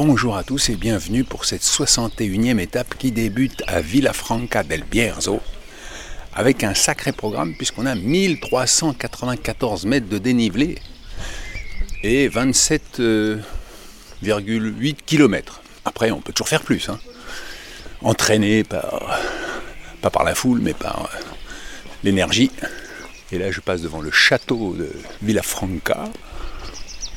[0.00, 5.40] Bonjour à tous et bienvenue pour cette 61e étape qui débute à Villafranca del Bierzo
[6.34, 10.78] avec un sacré programme puisqu'on a 1394 mètres de dénivelé
[12.02, 15.62] et 27,8 km.
[15.84, 16.88] Après, on peut toujours faire plus.
[16.88, 16.98] Hein.
[18.02, 19.20] Entraîné par,
[20.02, 21.06] pas par la foule, mais par euh,
[22.02, 22.50] l'énergie.
[23.30, 24.90] Et là, je passe devant le château de
[25.22, 26.08] Villafranca.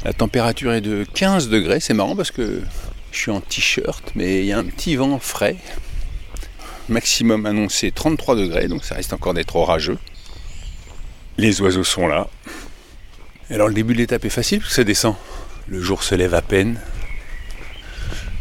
[0.06, 2.62] La température est de 15 degrés, c'est marrant parce que
[3.12, 5.58] je suis en t-shirt, mais il y a un petit vent frais.
[6.90, 9.98] Maximum annoncé 33 degrés, donc ça reste encore d'être orageux.
[11.38, 12.28] Les oiseaux sont là.
[13.50, 15.16] Alors le début de l'étape est facile ça descend.
[15.68, 16.80] Le jour se lève à peine.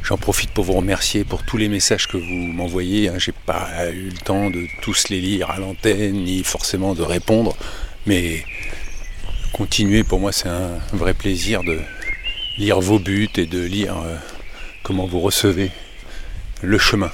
[0.03, 3.09] J'en profite pour vous remercier pour tous les messages que vous m'envoyez.
[3.09, 3.19] Hein.
[3.19, 7.57] J'ai pas eu le temps de tous les lire à l'antenne, ni forcément de répondre.
[8.07, 8.45] Mais
[9.57, 11.81] continuer, pour moi, c'est un vrai plaisir de
[12.59, 14.15] lire vos buts et de lire euh,
[14.83, 15.71] comment vous recevez
[16.61, 17.11] le chemin.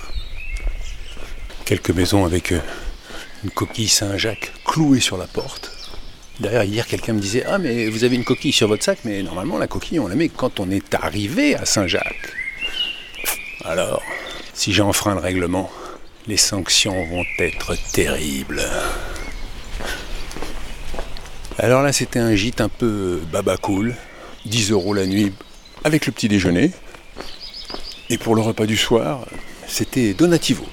[1.64, 2.58] Quelques maisons avec euh,
[3.44, 5.70] une coquille Saint-Jacques clouée sur la porte.
[6.40, 9.22] D'ailleurs, hier, quelqu'un me disait Ah, mais vous avez une coquille sur votre sac, mais
[9.22, 12.34] normalement, la coquille, on la met quand on est arrivé à Saint-Jacques.
[13.64, 14.02] Alors,
[14.52, 15.70] si j'ai enfreint le règlement,
[16.26, 18.64] les sanctions vont être terribles.
[21.62, 23.94] Alors là, c'était un gîte un peu baba cool.
[24.46, 25.32] 10 euros la nuit
[25.84, 26.72] avec le petit déjeuner.
[28.10, 29.24] Et pour le repas du soir,
[29.68, 30.66] c'était Donativo.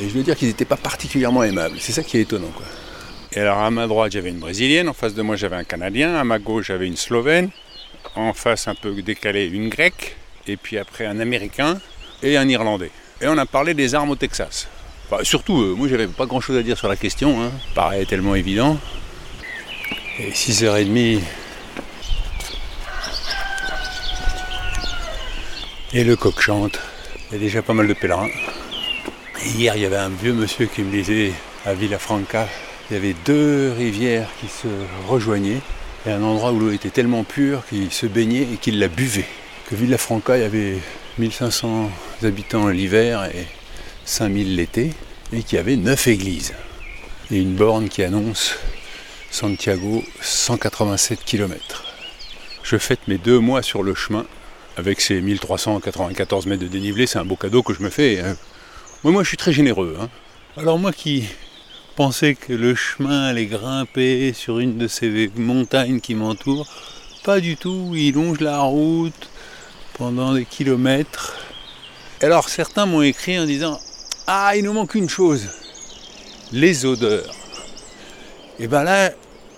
[0.00, 1.76] Et je veux dire qu'ils n'étaient pas particulièrement aimables.
[1.78, 2.52] C'est ça qui est étonnant.
[3.34, 4.88] Et alors à ma droite, j'avais une Brésilienne.
[4.88, 6.14] En face de moi, j'avais un Canadien.
[6.14, 7.50] À ma gauche, j'avais une Slovène.
[8.16, 10.16] En face, un peu décalé, une Grecque.
[10.46, 11.78] Et puis après, un Américain
[12.22, 12.90] et un Irlandais.
[13.20, 14.68] Et on a parlé des armes au Texas.
[15.22, 17.42] surtout, euh, moi, j'avais pas grand-chose à dire sur la question.
[17.42, 17.52] Hein.
[18.08, 18.78] Tellement évident.
[20.24, 21.20] Et 6h30.
[25.94, 26.78] Et le coq chante.
[27.30, 28.28] Il y a déjà pas mal de pèlerins.
[29.44, 31.32] hier, il y avait un vieux monsieur qui me disait
[31.66, 32.46] à Villafranca,
[32.88, 34.68] il y avait deux rivières qui se
[35.08, 35.60] rejoignaient
[36.06, 39.26] et un endroit où l'eau était tellement pure qu'il se baignait et qu'il la buvait.
[39.68, 40.78] Que Villafranca, il y avait
[41.18, 41.90] 1500
[42.22, 43.46] habitants l'hiver et
[44.04, 44.92] 5000 l'été
[45.32, 46.54] et qu'il y avait neuf églises.
[47.32, 48.56] Et une borne qui annonce
[49.32, 51.84] Santiago, 187 km.
[52.62, 54.26] Je fête mes deux mois sur le chemin
[54.76, 57.06] avec ces 1394 mètres de dénivelé.
[57.06, 58.20] C'est un beau cadeau que je me fais.
[58.20, 58.36] Hein.
[59.04, 59.96] Moi, je suis très généreux.
[59.98, 60.10] Hein.
[60.58, 61.24] Alors moi qui
[61.96, 66.68] pensais que le chemin allait grimper sur une de ces montagnes qui m'entourent,
[67.24, 67.92] pas du tout.
[67.94, 69.30] Il longe la route
[69.94, 71.38] pendant des kilomètres.
[72.20, 73.80] Alors certains m'ont écrit en disant
[74.26, 75.48] Ah, il nous manque une chose
[76.52, 77.41] les odeurs.
[78.62, 79.10] Et bien là,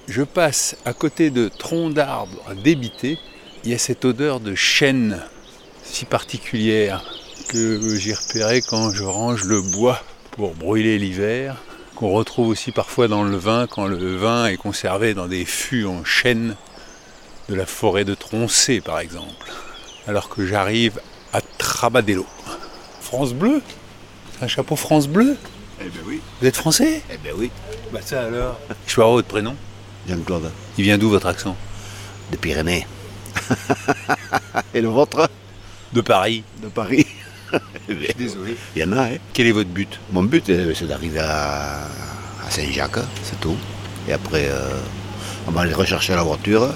[0.08, 3.18] je passe à côté de troncs d'arbres débités.
[3.62, 5.20] Il y a cette odeur de chêne
[5.82, 7.04] si particulière
[7.50, 11.56] que j'ai repérée quand je range le bois pour brûler l'hiver,
[11.96, 15.84] qu'on retrouve aussi parfois dans le vin quand le vin est conservé dans des fûts
[15.84, 16.56] en chêne
[17.50, 19.52] de la forêt de Troncé par exemple.
[20.08, 20.98] Alors que j'arrive
[21.34, 22.24] à Trabadello.
[23.02, 23.60] France Bleu?
[24.40, 25.36] Un chapeau France Bleu?
[25.80, 26.20] Eh ben oui.
[26.40, 27.02] Vous êtes français?
[27.10, 27.50] Eh ben oui.
[27.92, 28.58] Bah ça alors?
[28.86, 29.54] Je suis votre prénom
[30.08, 30.50] Jean-Claude.
[30.78, 31.56] Il vient d'où votre accent?
[32.30, 32.86] De Pyrénées.
[34.74, 35.28] Et le vôtre?
[35.92, 36.44] De Paris.
[36.62, 37.06] De Paris.
[38.18, 38.56] Désolé.
[38.74, 39.16] Il y en a, hein.
[39.32, 40.00] Quel est votre but?
[40.12, 41.88] Mon but, euh, c'est d'arriver à,
[42.50, 43.56] Saint-Jacques, c'est tout.
[44.08, 44.80] Et après, euh,
[45.46, 46.74] on va aller rechercher la voiture.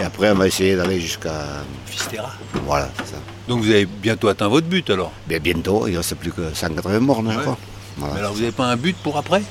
[0.00, 2.32] Et après, on va essayer d'aller jusqu'à Fistera.
[2.64, 3.18] Voilà, c'est ça.
[3.48, 5.12] Donc vous avez bientôt atteint votre but alors?
[5.26, 7.58] Bien, Bientôt, il ne reste plus que 180 morts, je crois.
[7.98, 9.42] Mais alors vous n'avez pas un but pour après?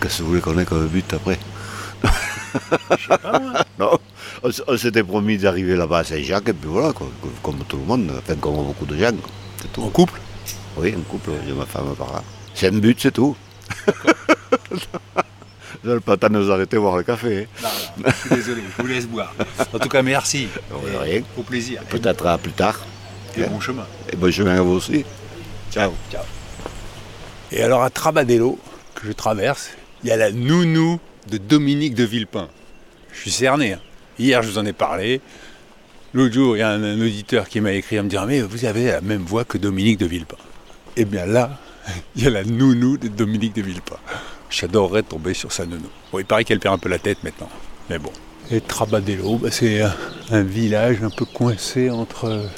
[0.00, 1.38] Qu'est-ce que vous voulez qu'on ait comme but après?
[2.02, 2.08] Je
[3.12, 3.52] sais pas moi.
[3.78, 3.98] Non,
[4.68, 6.92] on, s'était promis d'arriver là-bas à Saint-Jacques, et puis voilà,
[7.42, 9.10] comme tout le monde, enfin comme beaucoup de gens,
[9.60, 9.82] c'est tout.
[9.82, 10.20] En couple?
[10.76, 12.22] Oui, en couple, j'ai ma femme par là.
[12.54, 13.36] C'est un but, c'est tout.
[15.82, 17.48] Vous n'avez pas nous arrêter voir le café.
[17.64, 17.68] Hein.
[17.98, 19.34] Non, non, je suis désolé, je vous laisse boire.
[19.72, 20.48] En tout cas, merci.
[21.02, 21.22] rien.
[21.36, 21.82] Au plaisir.
[21.88, 22.78] Peut-être à plus tard.
[23.36, 23.86] Et bon chemin.
[24.12, 25.04] Et bon chemin à vous aussi.
[25.72, 25.92] Ciao.
[26.12, 26.22] Ciao.
[27.54, 28.58] Et alors à Trabadello,
[28.96, 29.70] que je traverse,
[30.02, 30.98] il y a la nounou
[31.30, 32.48] de Dominique de Villepin.
[33.12, 33.74] Je suis cerné.
[33.74, 33.80] Hein.
[34.18, 35.20] Hier, je vous en ai parlé.
[36.14, 38.64] L'autre jour, il y a un, auditeur qui m'a écrit à me dire Mais vous
[38.64, 40.36] avez la même voix que Dominique de Villepin.
[40.96, 41.60] Eh bien là,
[42.16, 43.98] il y a la nounou de Dominique de Villepin.
[44.50, 45.88] J'adorerais tomber sur sa nounou.
[46.10, 47.50] Bon, il paraît qu'elle perd un peu la tête maintenant.
[47.88, 48.10] Mais bon.
[48.50, 49.80] Et Trabadello, bah, c'est
[50.32, 52.48] un, village un peu coincé entre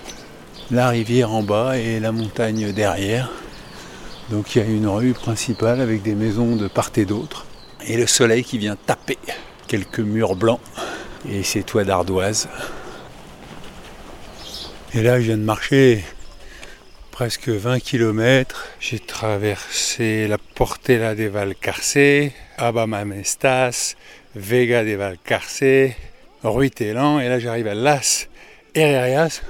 [0.71, 3.31] la rivière en bas et la montagne derrière.
[4.31, 7.47] Donc il y a une rue principale avec des maisons de part et d'autre.
[7.87, 9.19] Et le soleil qui vient taper
[9.69, 10.61] quelques murs blancs
[11.29, 12.49] et ces toits d'ardoise.
[14.95, 16.05] Et là, je viens de marcher
[17.13, 18.67] presque 20 km.
[18.81, 23.95] J'ai traversé la Portela de Valcarce, Abamamestas,
[24.35, 25.95] Vega de Valcarce,
[26.43, 28.29] Ruitelan, et là j'arrive à Las
[28.75, 29.41] Herrerias.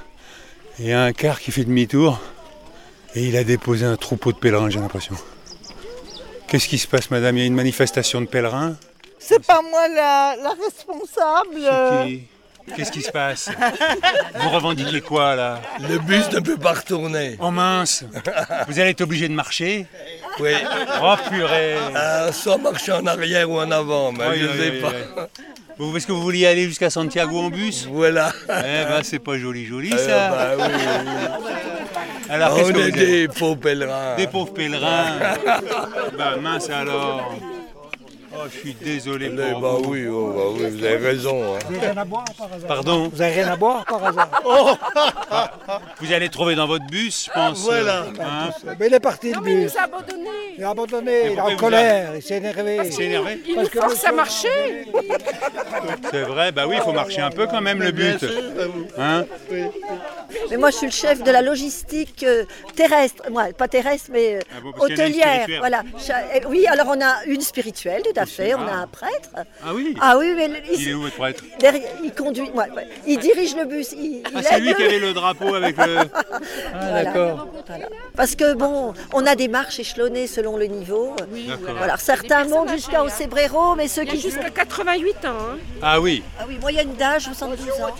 [0.79, 2.21] Il y a un car qui fait demi-tour
[3.17, 5.15] et il a déposé un troupeau de pèlerins, j'ai l'impression.
[6.47, 7.35] Qu'est-ce qui se passe, madame?
[7.37, 8.75] Il y a une manifestation de pèlerins?
[9.17, 11.57] C'est pas moi la, la responsable.
[11.59, 12.27] C'est qui?
[12.75, 13.49] Qu'est-ce qui se passe?
[14.35, 15.61] Vous revendiquez quoi là?
[15.79, 17.37] Le bus ne peut pas retourner.
[17.39, 18.03] Oh mince!
[18.67, 19.87] Vous allez être obligé de marcher?
[20.39, 20.51] Oui.
[21.01, 24.71] Oh purée Euh, soit marcher en arrière ou en avant, mais Oui, je oui, sais
[24.71, 25.27] oui, pas.
[25.77, 28.31] Vous, Est-ce que vous vouliez aller jusqu'à Santiago en bus Voilà.
[28.49, 28.51] Eh
[28.89, 30.63] ben c'est pas joli joli Euh, ça bah oui.
[32.29, 34.15] Alors On que est des faux pèlerins.
[34.17, 35.17] Des pauvres pèlerins
[36.17, 37.33] Bah mince alors
[38.39, 39.89] Oh je suis désolé Eh pour bah vous.
[39.91, 41.55] oui, oh, bah oui, vous avez raison.
[41.55, 41.59] hein.
[41.67, 44.29] Vous n'avez rien à boire par hasard Pardon Vous n'avez rien à boire par hasard
[46.01, 47.59] Vous allez trouver dans votre bus je pense.
[47.63, 48.05] Voilà.
[48.19, 48.49] Hein
[48.79, 49.73] Mais il est parti le Mais il bus.
[49.73, 50.29] nous a abandonnés.
[50.57, 52.79] Il a abandonné, il est en colère, il s'est énervé.
[52.85, 54.85] Il s'est énervé Il Parce nous force à marcher.
[56.11, 58.25] C'est vrai, bah oui, il faut marcher un peu quand même le but.
[58.97, 59.25] Hein
[60.51, 62.45] Mais moi, je suis le chef de la logistique euh,
[62.75, 63.23] terrestre.
[63.31, 65.47] Moi, pas terrestre, mais euh, Ah bon, hôtelière.
[65.59, 65.83] Voilà.
[66.35, 68.53] Eh, Oui, alors on a une spirituelle, tout à fait.
[68.53, 68.81] On a Ah.
[68.81, 69.29] un prêtre.
[69.65, 72.49] Ah oui Ah oui, mais il, Il est où votre prêtre derrière- il conduit.
[72.51, 72.87] ouais, ouais.
[73.07, 73.93] Il dirige le bus.
[73.93, 75.97] Il, Ah il c'est lui qui avait le drapeau avec le...
[76.07, 76.39] Ah
[76.79, 77.03] Voilà.
[77.03, 77.47] d'accord.
[77.67, 77.85] Voilà.
[78.15, 81.15] Parce que bon, on a des marches échelonnées selon le niveau.
[81.47, 81.75] D'accord.
[81.77, 83.09] Voilà, certains montent âgées, jusqu'au hein.
[83.09, 85.29] Cébrero, mais ceux Il y a qui jusqu'à 88 ans.
[85.29, 85.57] hein.
[85.81, 87.95] Ah oui, Ah oui, moyenne d'âge 72 ans.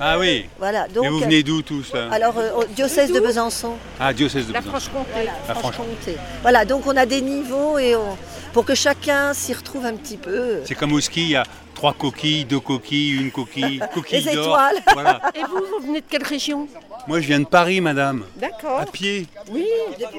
[0.00, 0.46] Ah oui.
[0.58, 0.88] Voilà.
[0.88, 3.74] Donc Et vous venez d'où tous là alors euh, au diocèse de Besançon.
[4.00, 4.78] Ah, diocèse de La Besançon.
[4.90, 5.26] Franche-Comté.
[5.48, 6.16] La Franche- Franche-Comté.
[6.42, 8.16] Voilà, donc on a des niveaux et on-
[8.52, 10.60] pour que chacun s'y retrouve un petit peu.
[10.64, 11.44] C'est comme au ski, il y a
[11.74, 14.44] trois coquilles, deux coquilles, une coquille, coquille Les d'or.
[14.46, 14.76] étoiles.
[14.92, 15.20] Voilà.
[15.34, 16.68] Et vous, vous venez de quelle région?
[17.08, 18.24] Moi je viens de Paris, madame.
[18.36, 18.78] D'accord.
[18.78, 19.26] À pied.
[19.50, 19.66] Oui,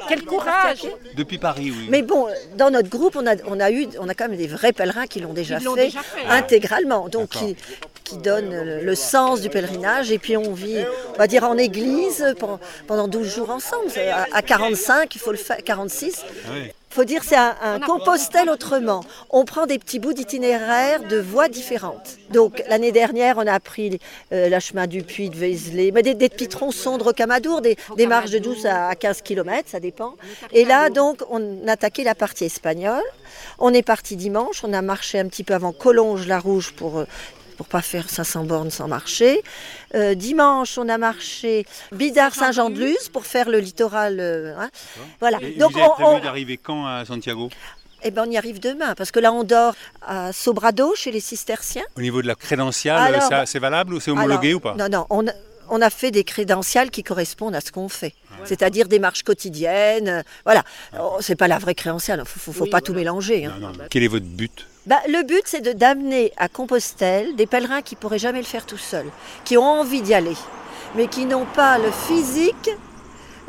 [0.10, 0.82] quel courage.
[1.16, 1.88] Depuis Paris, oui.
[1.90, 2.28] Mais bon,
[2.58, 5.08] dans notre groupe, on a, on a eu, on a quand même des vrais pèlerins
[5.08, 6.32] qui l'ont déjà, Ils l'ont fait, déjà fait, hein.
[6.32, 7.48] intégralement, donc D'accord.
[7.48, 7.56] qui,
[8.04, 10.12] qui donnent le, sens du pèlerinage.
[10.12, 10.84] Et puis on vit,
[11.14, 13.90] on va dire en église pendant, pendant 12 jours ensemble.
[13.98, 16.24] À, à 45, il faut le faire, 46.
[16.24, 16.72] Ah oui.
[16.94, 19.04] Il faut dire c'est un, un Compostelle autrement.
[19.32, 22.20] On prend des petits bouts d'itinéraire de voies différentes.
[22.30, 24.00] Donc l'année dernière, on a pris
[24.32, 27.78] euh, la chemin du Puy de Vézelay, mais des, des petits tronçons de Rocamadour, des,
[27.98, 30.14] des marches de 12 à 15 km, ça dépend.
[30.52, 33.02] Et là, donc, on a attaqué la partie espagnole.
[33.58, 37.06] On est parti dimanche, on a marché un petit peu avant Collonges-la-Rouge pour euh,
[37.54, 39.42] pour pas faire 500 bornes sans marcher.
[39.96, 44.18] Euh, dimanche, on a marché Bidart-Saint-Jean-de-Luz pour faire le littoral.
[44.20, 44.70] euh, hein.
[45.20, 45.40] Voilà.
[45.42, 47.50] Et Donc vous on- prévu on, d'arriver quand à Santiago?
[48.06, 51.22] Eh ben, on y arrive demain, parce que là, on dort à Sobrado, chez les
[51.22, 51.86] cisterciens.
[51.98, 54.76] Au niveau de la crédentiale, c'est valable ou c'est homologué Alors, ou pas?
[54.76, 55.26] Non, non, on
[55.76, 58.14] on a fait des crédentials qui correspondent à ce qu'on fait.
[58.46, 60.08] C'est-à-dire des marches quotidiennes.
[60.08, 60.64] euh, Voilà.
[61.00, 63.46] Oh, c'est pas la vraie crédentiale, il faut, faut, faut pas tout mélanger.
[63.46, 63.56] hein.
[63.60, 63.74] Non, non.
[63.90, 64.68] Quel est votre but?
[64.86, 68.66] Bah, le but, c'est de d'amener à Compostelle des pèlerins qui pourraient jamais le faire
[68.66, 69.10] tout seuls,
[69.46, 70.36] qui ont envie d'y aller,
[70.96, 72.70] mais qui n'ont pas le physique,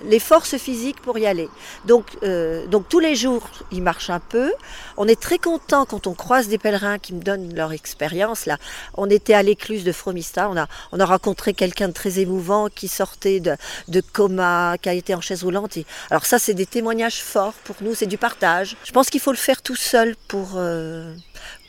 [0.04, 1.48] les forces physiques pour y aller.
[1.84, 4.52] Donc, euh, donc tous les jours, ils marchent un peu.
[4.96, 8.46] On est très content quand on croise des pèlerins qui me donnent leur expérience.
[8.46, 8.58] Là,
[8.96, 12.68] on était à l'écluse de Fromista, on a, on a rencontré quelqu'un de très émouvant
[12.68, 13.56] qui sortait de,
[13.88, 15.76] de coma, qui a été en chaise roulante.
[15.76, 18.76] Et, alors ça, c'est des témoignages forts pour nous, c'est du partage.
[18.84, 20.52] Je pense qu'il faut le faire tout seul pour...
[20.56, 21.14] euh,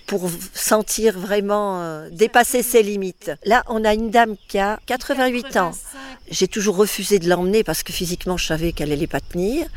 [0.07, 3.31] pour sentir vraiment euh, dépasser ses limites.
[3.45, 5.71] Là, on a une dame qui a 88 ans.
[6.29, 9.67] J'ai toujours refusé de l'emmener parce que physiquement, je savais qu'elle allait pas tenir.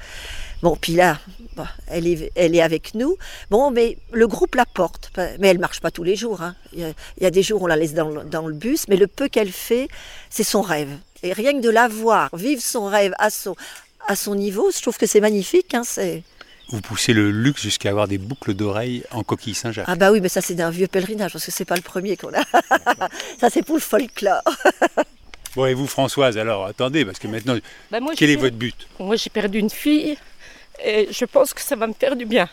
[0.62, 1.18] Bon, puis là,
[1.56, 3.16] bah, elle, est, elle est avec nous.
[3.49, 5.11] Bon, mais le groupe la porte.
[5.38, 6.42] Mais elle marche pas tous les jours.
[6.42, 6.54] hein.
[6.73, 8.47] Il, y a, il y a des jours où on la laisse dans le, dans
[8.47, 9.88] le bus, mais le peu qu'elle fait,
[10.30, 10.90] c'est son rêve.
[11.23, 13.54] Et rien que de la voir, vivre son rêve à son,
[14.08, 15.75] à son niveau, je trouve que c'est magnifique.
[15.75, 16.23] hein, c'est...
[16.70, 19.87] Vous poussez le luxe jusqu'à avoir des boucles d'oreilles en coquille Saint-Jacques.
[19.88, 22.16] Ah bah oui, mais ça c'est d'un vieux pèlerinage, parce que c'est pas le premier
[22.16, 22.44] qu'on a.
[23.40, 24.42] ça c'est pour le folklore.
[25.56, 27.56] Bon, et vous, Françoise, alors attendez, parce que maintenant,
[27.90, 28.87] Bah, moi, quel est votre but?
[28.98, 30.18] Moi, j'ai perdu une fille
[30.84, 32.48] et je pense que ça va me faire du bien.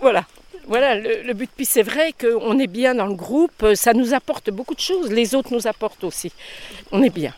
[0.00, 0.26] Voilà.
[0.66, 1.48] Voilà le, le but.
[1.54, 5.10] Puis c'est vrai qu'on est bien dans le groupe, ça nous apporte beaucoup de choses.
[5.12, 6.32] Les autres nous apportent aussi.
[6.90, 7.32] On est bien.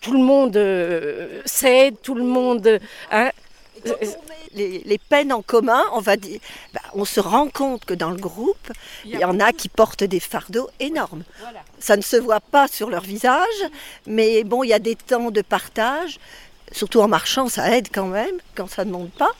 [0.00, 2.78] Tout le monde euh, s'aide, tout le monde.
[3.10, 3.30] hein,
[4.54, 6.40] Les, les peines en commun, on va dire,
[6.72, 8.72] bah, on se rend compte que dans le groupe,
[9.04, 11.22] il y en a qui portent des fardeaux énormes.
[11.40, 11.60] Voilà.
[11.78, 13.44] Ça ne se voit pas sur leur visage,
[14.06, 16.18] mais bon, il y a des temps de partage.
[16.72, 19.30] Surtout en marchant, ça aide quand même, quand ça ne monte pas.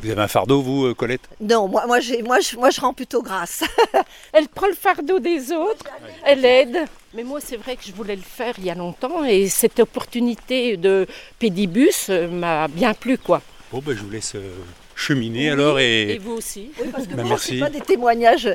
[0.00, 1.28] Vous avez un fardeau, vous, euh, Colette?
[1.40, 3.62] Non, moi, moi, j'ai- moi, je, moi, je rends plutôt grâce.
[4.32, 5.84] Elle prend le fardeau des autres,
[6.24, 6.84] elle aide.
[7.14, 9.78] Mais moi, c'est vrai que je voulais le faire il y a longtemps et cette
[9.78, 11.06] opportunité de
[11.38, 13.42] pédibus euh, m'a bien plu, quoi.
[13.72, 14.54] Bon, ben, je vous laisse euh,
[14.94, 16.18] cheminer alors Et et...
[16.18, 16.70] vous aussi.
[16.80, 18.50] Oui, parce que Bah, c'est pas des témoignages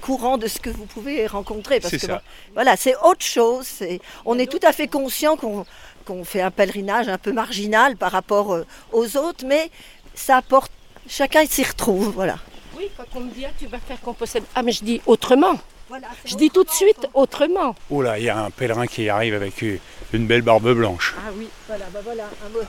[0.00, 1.78] courants de ce que vous pouvez rencontrer.
[1.78, 2.22] Parce C'est que ça.
[2.54, 3.64] voilà, c'est autre chose.
[3.66, 8.10] c'est- On est tout à fait conscient qu'on fait un pèlerinage un peu marginal par
[8.10, 9.70] rapport euh, aux autres, mais
[10.14, 10.72] ça apporte.
[11.08, 12.38] Chacun s'y retrouve, voilà.
[12.76, 14.42] Oui, quand on me dit, ah, tu vas faire Compostelle.
[14.54, 15.58] Ah, mais je dis autrement.
[15.88, 17.74] Voilà, Je dis tout de suite autrement.
[17.90, 19.78] Oh là, il y a un pèlerin qui arrive avec euh,
[20.12, 21.14] une belle barbe blanche.
[21.18, 21.48] Ah oui.
[21.66, 22.60] Voilà, bah voilà, un mot.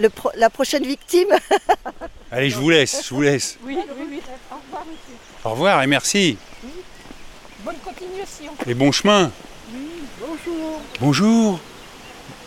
[0.00, 1.28] Le pro- la prochaine victime,
[2.32, 3.58] Allez, je vous laisse, je vous laisse.
[3.64, 4.20] Oui, oui, oui.
[4.50, 5.14] Au revoir, monsieur.
[5.44, 6.38] Au revoir et merci.
[7.64, 8.52] Bonne continuation.
[8.66, 9.30] Et bon chemin.
[10.20, 10.80] Bonjour.
[11.00, 11.60] Bonjour.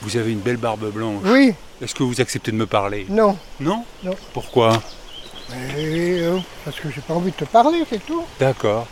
[0.01, 1.21] Vous avez une belle barbe blanche.
[1.25, 3.05] Oui, Est-ce que vous acceptez de me parler?
[3.09, 3.37] Non.
[3.59, 3.85] Non?
[4.03, 4.15] Non.
[4.33, 4.81] Pourquoi?
[5.51, 8.23] Mais, euh, parce que j'ai pas envie de te parler, c'est tout.
[8.39, 8.87] D'accord.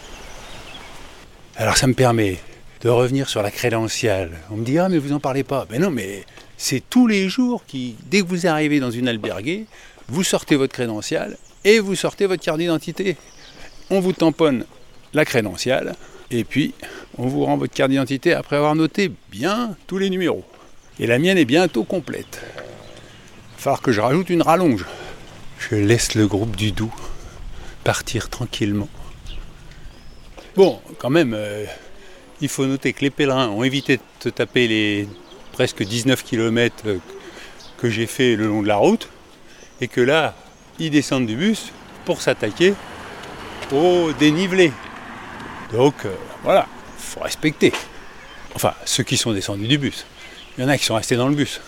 [1.55, 2.39] Alors ça me permet
[2.81, 4.31] de revenir sur la crédentiale.
[4.49, 5.67] On me dit ah mais vous en parlez pas.
[5.69, 6.25] Mais non mais
[6.57, 9.65] c'est tous les jours qui dès que vous arrivez dans une alberguée,
[10.07, 13.17] vous sortez votre crédentiale et vous sortez votre carte d'identité.
[13.89, 14.65] On vous tamponne
[15.13, 15.95] la crédentiale
[16.31, 16.73] et puis
[17.17, 20.45] on vous rend votre carte d'identité après avoir noté bien tous les numéros.
[20.99, 22.41] Et la mienne est bientôt complète.
[23.63, 24.85] Il que je rajoute une rallonge.
[25.59, 26.89] Je laisse le groupe du Doubs
[27.83, 28.89] partir tranquillement.
[30.55, 31.65] Bon, quand même, euh,
[32.41, 35.07] il faut noter que les pèlerins ont évité de taper les
[35.51, 36.97] presque 19 km
[37.77, 39.09] que j'ai fait le long de la route,
[39.79, 40.35] et que là,
[40.79, 41.71] ils descendent du bus
[42.05, 42.73] pour s'attaquer
[43.71, 44.71] au dénivelé.
[45.71, 46.67] Donc, euh, voilà,
[46.97, 47.73] faut respecter.
[48.55, 50.05] Enfin, ceux qui sont descendus du bus.
[50.57, 51.61] Il y en a qui sont restés dans le bus.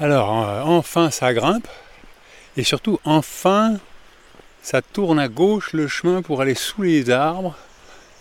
[0.00, 1.66] Alors, euh, enfin, ça grimpe,
[2.56, 3.78] et surtout, enfin,
[4.62, 7.56] ça tourne à gauche le chemin pour aller sous les arbres.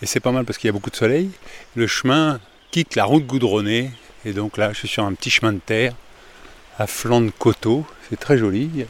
[0.02, 1.30] Et c'est pas mal parce qu'il y a beaucoup de soleil.
[1.76, 2.40] Le chemin
[2.72, 3.92] quitte la route goudronnée.
[4.26, 5.94] Et donc là, je suis sur un petit chemin de terre
[6.78, 7.86] à flanc de coteau.
[8.10, 8.70] C'est très joli.
[8.76, 8.86] Il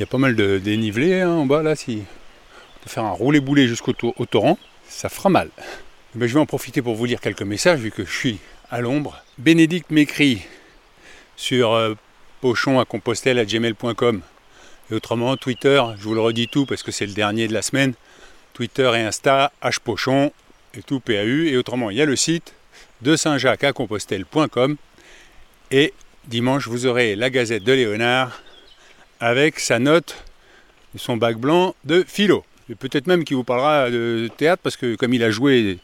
[0.00, 1.76] y a- pas mal de dénivelé hein, en bas là.
[1.76, 5.50] Si on peut faire un roulé-boulé jusqu'au to- au torrent, ça fera mal.
[6.14, 8.38] Eh ben, je vais en profiter pour vous lire quelques messages vu que je suis
[8.70, 9.22] à l'ombre.
[9.38, 10.42] Bénédicte m'écrit
[11.36, 11.94] sur euh,
[12.40, 14.20] pochon à compostelle à gmail.com.
[14.90, 17.62] Et autrement, Twitter, je vous le redis tout parce que c'est le dernier de la
[17.62, 17.94] semaine.
[18.54, 20.32] Twitter et Insta, hpochon
[20.74, 21.44] et tout PAU.
[21.46, 22.54] Et autrement, il y a le site
[23.02, 24.76] de Saint-Jacques à Compostelle.com.
[25.70, 25.92] Et
[26.26, 28.40] dimanche, vous aurez la Gazette de Léonard
[29.20, 30.24] avec sa note
[30.94, 32.44] de son bac blanc de philo.
[32.70, 35.78] Et peut-être même qu'il vous parlera de théâtre parce que comme il a joué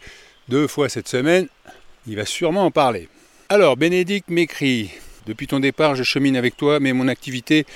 [0.49, 1.49] deux fois cette semaine,
[2.07, 3.09] il va sûrement en parler.
[3.49, 4.91] Alors, Bénédicte m'écrit
[5.27, 7.67] Depuis ton départ, je chemine avec toi, mais mon activité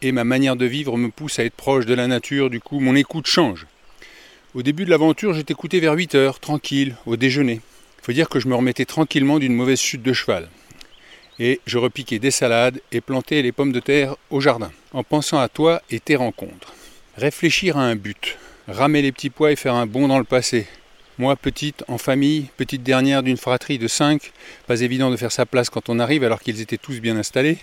[0.00, 2.80] et ma manière de vivre me poussent à être proche de la nature, du coup,
[2.80, 3.66] mon écoute change.
[4.58, 7.60] Au début de l'aventure, je t'écoutais vers 8 heures, tranquille, au déjeuner.
[8.02, 10.48] Faut dire que je me remettais tranquillement d'une mauvaise chute de cheval.
[11.38, 15.38] Et je repiquais des salades et plantais les pommes de terre au jardin, en pensant
[15.38, 16.74] à toi et tes rencontres.
[17.16, 18.36] Réfléchir à un but,
[18.66, 20.66] ramer les petits pois et faire un bond dans le passé.
[21.18, 24.32] Moi, petite, en famille, petite dernière d'une fratrie de 5,
[24.66, 27.58] pas évident de faire sa place quand on arrive alors qu'ils étaient tous bien installés.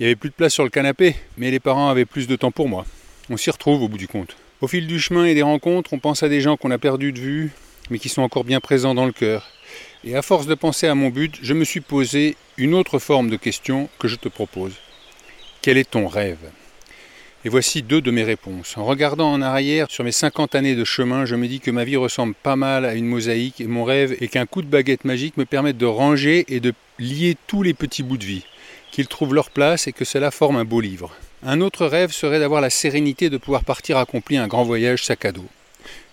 [0.00, 2.34] Il n'y avait plus de place sur le canapé, mais les parents avaient plus de
[2.34, 2.84] temps pour moi.
[3.30, 4.34] On s'y retrouve au bout du compte.
[4.62, 7.10] Au fil du chemin et des rencontres, on pense à des gens qu'on a perdus
[7.10, 7.50] de vue,
[7.90, 9.48] mais qui sont encore bien présents dans le cœur.
[10.04, 13.28] Et à force de penser à mon but, je me suis posé une autre forme
[13.28, 14.74] de question que je te propose.
[15.62, 16.38] Quel est ton rêve?
[17.44, 18.78] Et voici deux de mes réponses.
[18.78, 21.82] En regardant en arrière sur mes 50 années de chemin, je me dis que ma
[21.82, 25.04] vie ressemble pas mal à une mosaïque et mon rêve est qu'un coup de baguette
[25.04, 28.46] magique me permette de ranger et de lier tous les petits bouts de vie,
[28.92, 31.12] qu'ils trouvent leur place et que cela forme un beau livre.
[31.44, 35.24] Un autre rêve serait d'avoir la sérénité de pouvoir partir accomplir un grand voyage sac
[35.24, 35.48] à dos.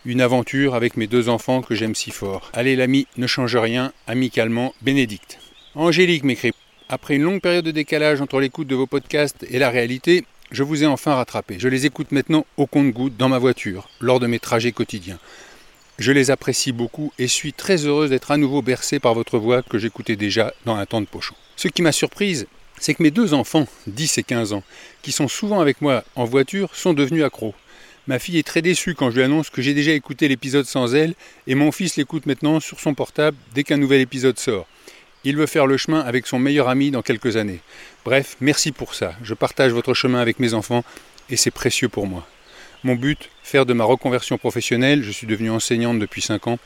[0.03, 2.49] Une aventure avec mes deux enfants que j'aime si fort.
[2.53, 5.37] Allez l'ami, ne change rien, amicalement, Bénédicte.
[5.75, 6.51] Angélique m'écrit
[6.89, 10.63] Après une longue période de décalage entre l'écoute de vos podcasts et la réalité, je
[10.63, 11.57] vous ai enfin rattrapé.
[11.59, 15.19] Je les écoute maintenant au compte-goutte dans ma voiture, lors de mes trajets quotidiens.
[15.99, 19.61] Je les apprécie beaucoup et suis très heureuse d'être à nouveau bercée par votre voix
[19.61, 21.35] que j'écoutais déjà dans un temps de pochon.
[21.55, 22.47] Ce qui m'a surprise,
[22.79, 24.63] c'est que mes deux enfants, 10 et 15 ans,
[25.01, 27.53] qui sont souvent avec moi en voiture, sont devenus accros.
[28.07, 30.95] Ma fille est très déçue quand je lui annonce que j'ai déjà écouté l'épisode sans
[30.95, 31.13] elle
[31.45, 34.65] et mon fils l'écoute maintenant sur son portable dès qu'un nouvel épisode sort.
[35.23, 37.59] Il veut faire le chemin avec son meilleur ami dans quelques années.
[38.05, 39.13] Bref, merci pour ça.
[39.21, 40.83] Je partage votre chemin avec mes enfants
[41.29, 42.25] et c'est précieux pour moi.
[42.83, 46.59] Mon but, faire de ma reconversion professionnelle, je suis devenue enseignante depuis 5 ans,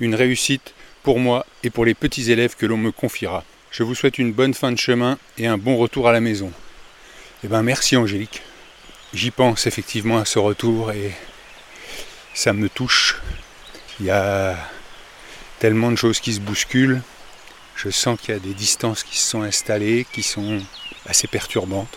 [0.00, 0.74] une réussite
[1.04, 3.44] pour moi et pour les petits élèves que l'on me confiera.
[3.70, 6.50] Je vous souhaite une bonne fin de chemin et un bon retour à la maison.
[7.44, 8.42] Eh bien merci Angélique.
[9.14, 11.12] J'y pense effectivement à ce retour et
[12.34, 13.20] ça me touche.
[14.00, 14.56] Il y a
[15.60, 17.00] tellement de choses qui se bousculent.
[17.76, 20.60] Je sens qu'il y a des distances qui se sont installées, qui sont
[21.06, 21.96] assez perturbantes.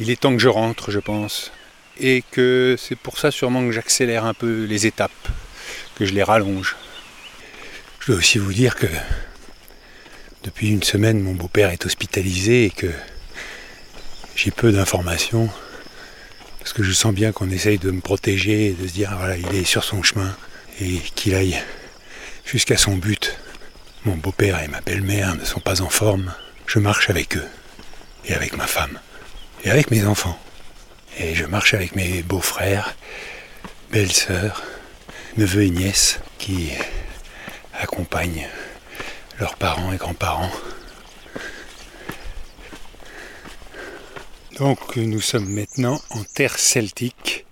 [0.00, 1.52] Il est temps que je rentre, je pense.
[2.00, 5.28] Et que c'est pour ça sûrement que j'accélère un peu les étapes,
[5.96, 6.76] que je les rallonge.
[8.00, 8.86] Je dois aussi vous dire que
[10.44, 12.90] depuis une semaine, mon beau-père est hospitalisé et que
[14.36, 15.50] j'ai peu d'informations.
[16.58, 19.36] Parce que je sens bien qu'on essaye de me protéger et de se dire, voilà,
[19.36, 20.36] il est sur son chemin
[20.80, 21.60] et qu'il aille
[22.44, 23.36] jusqu'à son but.
[24.04, 26.32] Mon beau-père et ma belle-mère ne sont pas en forme.
[26.66, 27.46] Je marche avec eux
[28.26, 28.98] et avec ma femme
[29.64, 30.38] et avec mes enfants.
[31.18, 32.94] Et je marche avec mes beaux-frères,
[33.90, 34.62] belles-sœurs,
[35.36, 36.70] neveux et nièces qui
[37.80, 38.46] accompagnent
[39.40, 40.50] leurs parents et grands-parents.
[44.58, 47.46] Donc nous sommes maintenant en terre celtique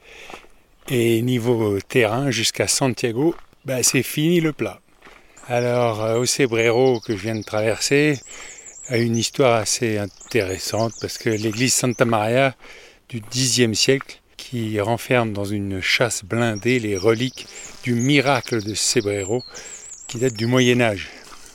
[0.88, 4.80] et niveau terrain jusqu'à Santiago, bah, c'est fini le plat.
[5.48, 8.18] Alors euh, Ocebrero que je viens de traverser
[8.88, 12.54] a une histoire assez intéressante parce que l'église Santa Maria
[13.08, 17.46] du Xe siècle qui renferme dans une chasse blindée les reliques
[17.84, 19.42] du miracle de Cebrero
[20.06, 21.10] qui date du Moyen Âge.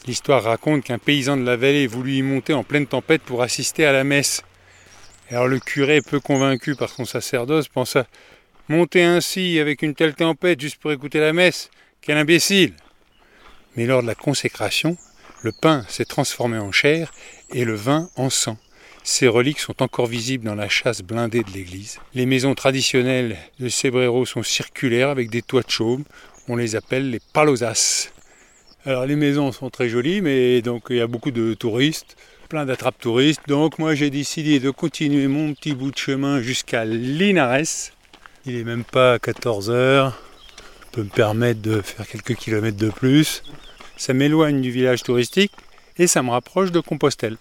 [0.08, 3.86] L'histoire raconte qu'un paysan de la vallée voulut y monter en pleine tempête pour assister
[3.86, 4.42] à la messe.
[5.30, 8.08] Alors le curé, peu convaincu par son sacerdoce, pensa
[8.68, 11.70] Monter ainsi avec une telle tempête juste pour écouter la messe,
[12.02, 12.74] quel imbécile
[13.76, 14.98] Mais lors de la consécration,
[15.44, 17.12] le pain s'est transformé en chair
[17.54, 18.58] et le vin en sang.
[19.04, 22.00] Ces reliques sont encore visibles dans la chasse blindée de l'église.
[22.14, 26.04] Les maisons traditionnelles de Cebrero sont circulaires avec des toits de chaume.
[26.48, 28.10] On les appelle les palosas.
[28.84, 32.16] Alors les maisons sont très jolies, mais donc il y a beaucoup de touristes,
[32.50, 33.42] plein d'attrapes touristes.
[33.48, 37.92] Donc moi j'ai décidé de continuer mon petit bout de chemin jusqu'à Linares.
[38.48, 40.20] Il est même pas 14 heures.
[40.80, 43.44] Je peux me permettre de faire quelques kilomètres de plus.
[43.98, 45.52] Ça m'éloigne du village touristique
[46.00, 47.38] et ça me rapproche de Compostelle.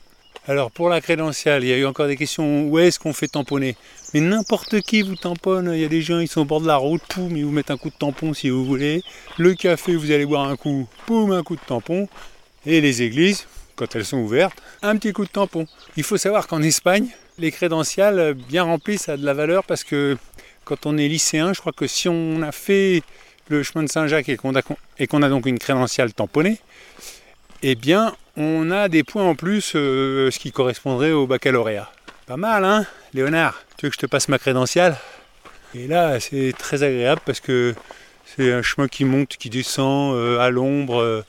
[0.48, 3.28] Alors pour la crédentiale, il y a eu encore des questions où est-ce qu'on fait
[3.28, 3.76] tamponner?
[4.14, 6.66] Mais n'importe qui vous tamponne, il y a des gens ils sont au bord de
[6.66, 9.02] la route, poum, ils vous mettent un coup de tampon si vous voulez.
[9.36, 12.08] Le café, vous allez boire un coup, poum, un coup de tampon.
[12.64, 15.66] Et les églises, quand elles sont ouvertes, un petit coup de tampon.
[15.96, 19.84] Il faut savoir qu'en Espagne, les crédentiales bien remplies, ça a de la valeur parce
[19.84, 20.16] que
[20.64, 23.02] quand on est lycéen, je crois que si on a fait
[23.48, 26.58] le chemin de Saint-Jacques et qu'on a, a donc une crédentiale tamponnée,
[27.62, 31.90] eh bien, on a des points en plus, euh, ce qui correspondrait au baccalauréat.
[32.26, 33.62] Pas mal, hein, Léonard?
[33.76, 34.96] Tu veux que je te passe ma crédentiale?
[35.74, 37.74] Et là, c'est très agréable parce que
[38.24, 41.24] c'est un chemin qui monte, qui descend euh, à l'ombre, euh,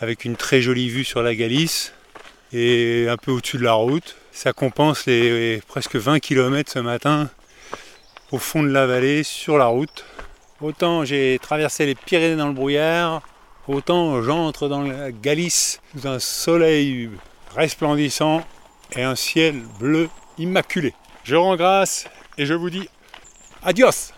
[0.00, 1.92] avec une très jolie vue sur la Galice
[2.52, 4.16] et un peu au-dessus de la route.
[4.32, 7.28] Ça compense les, les presque 20 km ce matin
[8.32, 10.04] au fond de la vallée, sur la route.
[10.60, 13.22] Autant j'ai traversé les Pyrénées dans le brouillard,
[13.68, 17.10] autant j'entre dans la Galice sous un soleil
[17.54, 18.42] resplendissant
[18.96, 20.94] et un ciel bleu immaculé.
[21.24, 22.06] Je rends grâce
[22.38, 22.88] et je vous dis
[23.62, 24.13] adios